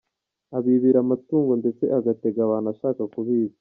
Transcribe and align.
Abibira 0.57 0.97
amatungo 1.01 1.51
ndetse 1.61 1.83
agatega 1.97 2.39
abantu 2.43 2.67
ashaka 2.73 3.01
kubica. 3.13 3.57